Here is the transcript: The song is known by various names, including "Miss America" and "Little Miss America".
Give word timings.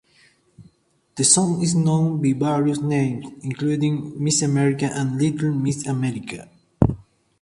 The 1.15 1.23
song 1.23 1.61
is 1.61 1.75
known 1.75 2.23
by 2.23 2.33
various 2.33 2.79
names, 2.79 3.27
including 3.43 4.15
"Miss 4.19 4.41
America" 4.41 4.89
and 4.91 5.15
"Little 5.19 5.53
Miss 5.53 5.85
America". 5.85 6.49